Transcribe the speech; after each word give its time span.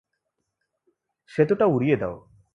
সেতুটা 1.31 1.65
উড়িয়ে 1.65 1.97
দাও! 1.97 2.15